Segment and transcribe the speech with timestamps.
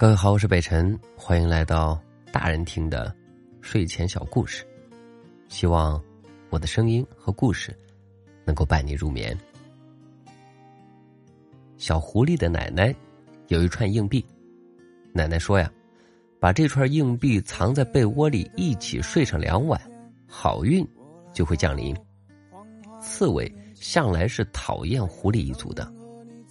[0.00, 2.00] 各位好，我是北辰，欢迎来到
[2.32, 3.14] 大人听的
[3.60, 4.66] 睡前小故事。
[5.50, 6.02] 希望
[6.48, 7.76] 我的声音和故事
[8.46, 9.38] 能够伴你入眠。
[11.76, 12.94] 小狐狸的奶奶
[13.48, 14.24] 有一串硬币，
[15.12, 15.70] 奶奶说呀
[16.40, 19.78] ：“把这串硬币藏在被窝里，一起睡上两晚，
[20.26, 20.82] 好运
[21.34, 21.94] 就会降临。”
[23.02, 25.92] 刺猬向来是讨厌狐狸一族的，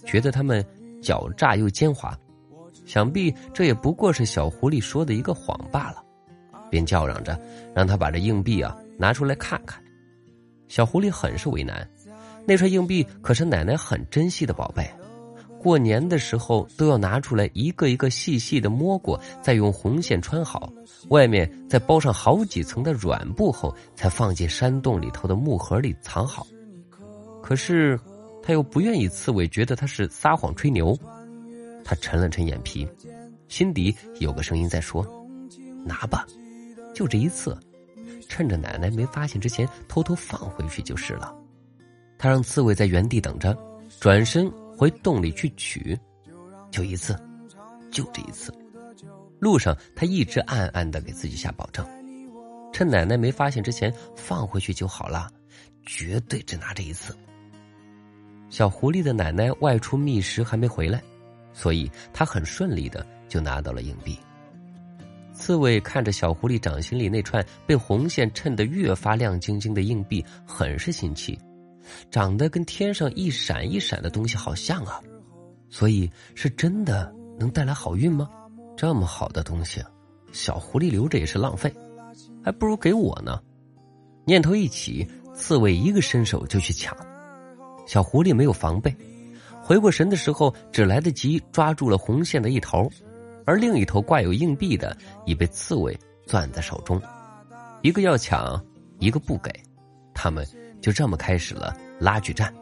[0.06, 0.64] 觉得他们
[1.02, 2.14] 狡诈又奸猾。
[2.90, 6.02] 想必这也不过是小狐狸说的一个谎罢了，
[6.68, 7.40] 便叫嚷着
[7.72, 9.80] 让他把这硬币啊拿出来看看。
[10.66, 11.88] 小狐狸很是为难，
[12.44, 14.84] 那串硬币可是奶奶很珍惜的宝贝，
[15.62, 20.68] 过年的时候都要拿出来一个一个细细的摸过，再用红线穿好，
[21.10, 26.44] 外面再包上好几层的软布后，才放进山洞里头的木盒里藏好。
[27.40, 27.96] 可是
[28.42, 30.98] 他又不愿意刺猬觉得他是撒谎吹牛。
[31.84, 32.88] 他沉了沉眼皮，
[33.48, 35.06] 心底有个声音在说
[35.84, 36.26] ：“拿吧，
[36.94, 37.58] 就这一次，
[38.28, 41.34] 趁着奶奶没发现之前，偷偷放回去就是了。”
[42.18, 43.56] 他让刺猬在原地等着，
[43.98, 45.98] 转身回洞里去取。
[46.70, 47.18] 就一次，
[47.90, 48.54] 就这一次。
[49.40, 51.84] 路上，他一直暗暗的给自己下保证：
[52.72, 55.28] 趁奶奶没发现之前放回去就好了，
[55.86, 57.16] 绝对只拿这一次。
[58.50, 61.02] 小狐狸的奶奶外出觅食，还没回来。
[61.60, 64.18] 所以他很顺利的就拿到了硬币。
[65.34, 71.38] 刺猬看着小狐狸掌心里那串被红线衬得越发亮晶晶的硬币，很是新奇，
[72.10, 74.98] 长得跟天上一闪一闪的东西好像啊，
[75.68, 78.30] 所以是真的能带来好运吗？
[78.74, 79.84] 这么好的东西，
[80.32, 81.70] 小狐狸留着也是浪费，
[82.42, 83.38] 还不如给我呢。
[84.24, 86.96] 念头一起，刺猬一个伸手就去抢，
[87.86, 88.96] 小狐狸没有防备。
[89.70, 92.90] 回过神的时候，只来得及抓住了红线的一头，
[93.46, 94.96] 而另一头挂有硬币的
[95.26, 95.96] 已被刺猬
[96.26, 97.00] 攥在手中。
[97.80, 98.60] 一个要抢，
[98.98, 99.48] 一个不给，
[100.12, 100.44] 他们
[100.80, 102.52] 就这么开始了拉锯战。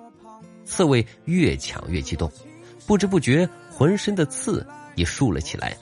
[0.67, 2.31] 刺猬越抢越激动，
[2.87, 5.75] 不知不觉浑身的刺也竖了起来。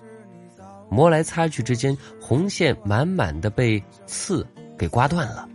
[0.89, 4.47] 磨来擦去之间，红线满满的被刺
[4.79, 5.49] 给刮断了，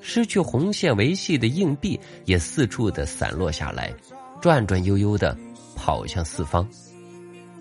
[0.00, 3.92] 失去红线维系的硬币也四处的散落下来。
[4.44, 5.34] 转转悠悠的
[5.74, 6.68] 跑向四方，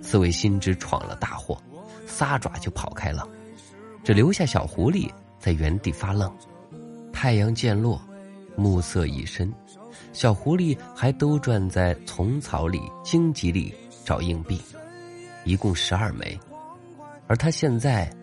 [0.01, 1.57] 刺猬心知闯了大祸，
[2.05, 3.25] 撒爪就跑开了，
[4.03, 6.29] 只留下小狐狸在原地发愣。
[7.13, 8.01] 太阳渐落，
[8.57, 9.49] 暮色已深，
[10.11, 13.73] 小狐狸还兜转在丛草里、荆棘里
[14.03, 14.61] 找硬币，
[15.45, 16.37] 一共十二枚，
[17.27, 18.13] 而他现在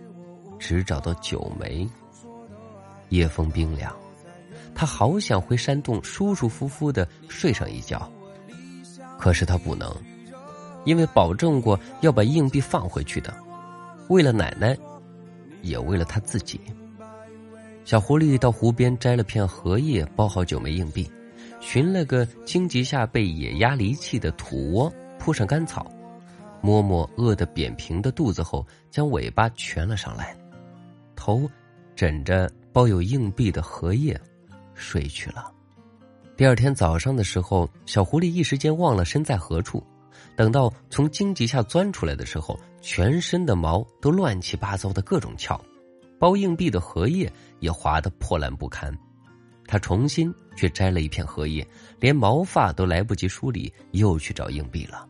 [0.59, 1.89] 只找到九枚。
[3.09, 3.91] 夜风冰凉，
[4.75, 8.07] 他好想回山洞舒舒服服的睡上一觉。
[9.21, 9.95] 可是他不能，
[10.87, 13.33] 因为保证过要把硬币放回去的，
[14.09, 14.75] 为了奶奶，
[15.61, 16.59] 也为了他自己。
[17.85, 21.07] 小狐狸到湖边摘了片荷叶，包好九枚硬币，
[21.61, 25.91] 寻了个荆棘下被野鸭离弃的土窝，铺上干草，
[26.63, 30.35] 摸摸饿得扁平的肚子后，将尾巴蜷了上来，
[31.15, 31.47] 头
[31.95, 34.19] 枕着包有硬币的荷叶，
[34.73, 35.53] 睡去了。
[36.41, 39.87] 第二天早上的时候，小狐狸一时间忘了身在何处。
[40.35, 45.63] 等到从荆棘下钻出来的时候，全身的毛都乱七八糟的各种翘，
[46.19, 48.91] 包硬币的荷叶也滑得破烂不堪。
[49.67, 51.63] 他重新去摘了一片荷叶，
[51.99, 55.07] 连毛发都来不及梳理，又去找硬币了。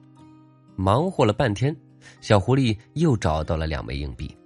[0.75, 1.73] 忙活了半天，
[2.21, 4.37] 小狐狸又找到了两枚硬币。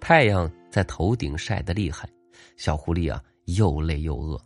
[0.00, 2.08] 太阳在头顶晒得厉害，
[2.56, 4.44] 小狐狸啊又累又饿，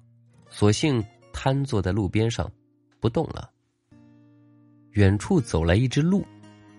[0.51, 1.03] 索性。
[1.33, 2.51] 瘫坐在路边上，
[3.01, 3.51] 不动了。
[4.93, 6.25] 远处走来一只鹿，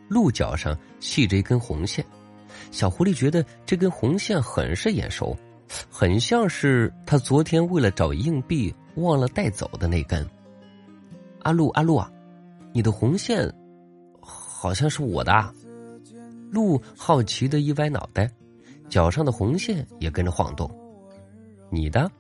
[0.10, 2.06] 鹿角上系着一根红线。
[2.72, 5.36] 小狐狸觉得这根红线很是眼熟，
[5.90, 10.28] 很像是他昨天为了找硬币忘了带走的那根。
[11.44, 12.12] 阿鹿，阿鹿啊，
[12.74, 13.52] 你的红线
[14.20, 15.32] 好像是我的。
[15.32, 15.54] 啊！
[16.52, 18.30] 鹿好奇的一歪脑袋，
[18.90, 20.70] 脚上的红线也跟着晃动。
[21.70, 22.12] 你的？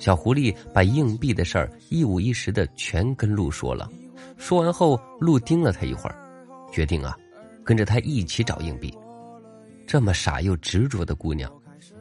[0.00, 3.86] 小狐狸把硬币的事儿一五一十的全跟鹿说了，
[4.38, 6.16] 说完后，鹿盯了他一会儿，
[6.72, 7.14] 决定啊，
[7.62, 8.92] 跟着他一起找硬币。
[9.86, 11.52] 这么傻又执着的姑娘，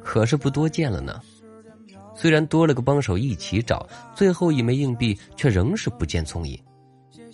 [0.01, 1.19] 可是不多见了呢。
[2.15, 3.85] 虽然多了个帮手一起找，
[4.15, 6.57] 最后一枚硬币却仍是不见踪影。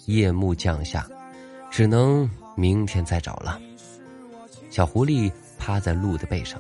[0.08, 1.08] 夜幕降下，
[1.70, 2.28] 只能
[2.58, 3.62] 明天再找了。
[4.72, 6.60] 小狐狸趴在鹿的背上，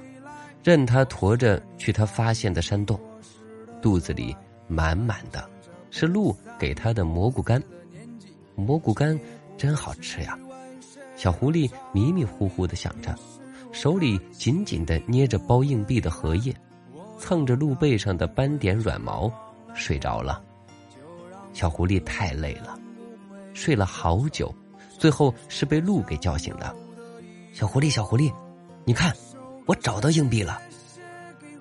[0.63, 2.99] 任他驮着去他发现的山洞。
[3.85, 4.35] 肚子里
[4.67, 5.47] 满满的，
[5.91, 7.61] 是鹿给他的蘑菇干。
[8.55, 9.19] 蘑菇干
[9.59, 10.35] 真好吃呀！
[11.15, 13.15] 小狐狸迷迷糊糊的想着，
[13.71, 16.51] 手里紧紧的捏着包硬币的荷叶，
[17.19, 19.31] 蹭着鹿背上的斑点软毛，
[19.75, 20.41] 睡着了。
[21.53, 22.79] 小狐狸太累了，
[23.53, 24.51] 睡了好久，
[24.97, 26.75] 最后是被鹿给叫醒的。
[27.53, 28.33] 小狐狸，小狐狸，
[28.83, 29.15] 你看，
[29.67, 30.59] 我找到硬币了。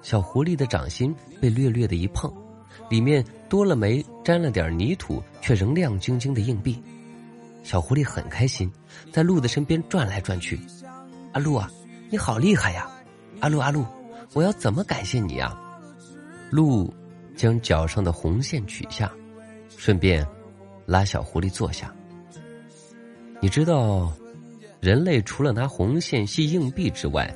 [0.04, 2.30] 小狐狸的掌心被略略的一碰，
[2.90, 6.80] 里面多了枚沾了点泥土却仍亮晶晶的硬币。
[7.62, 8.70] 小狐狸很开心，
[9.10, 10.60] 在鹿的身边转来转去。
[11.32, 11.70] 阿鹿啊，
[12.10, 12.86] 你好厉害呀！
[13.40, 13.82] 阿鹿阿鹿，
[14.34, 15.58] 我要怎么感谢你呀？
[16.50, 16.92] 鹿
[17.34, 19.10] 将脚上的红线取下，
[19.74, 20.24] 顺便
[20.84, 21.90] 拉小狐狸坐下。
[23.40, 24.12] 你知道，
[24.80, 27.34] 人类除了拿红线系硬币之外，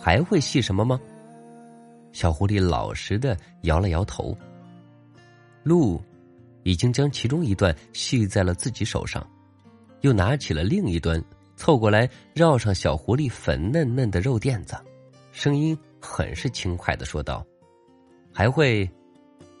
[0.00, 0.98] 还会系什么吗？
[2.12, 4.36] 小狐狸老实的摇了摇头。
[5.62, 6.02] 鹿
[6.62, 9.26] 已经将其中一段系在了自己手上。
[10.02, 11.20] 又拿起了另一端，
[11.56, 14.76] 凑过来绕上小狐狸粉嫩嫩的肉垫子，
[15.32, 17.44] 声音很是轻快的说道
[18.32, 18.88] ：“还会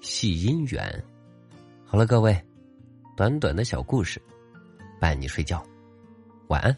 [0.00, 1.04] 系姻缘。”
[1.84, 2.40] 好了，各位，
[3.16, 4.22] 短短的小故事，
[5.00, 5.60] 伴你睡觉，
[6.46, 6.76] 晚安。